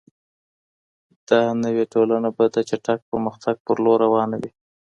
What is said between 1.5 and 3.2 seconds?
نوې ټولنه به د چټک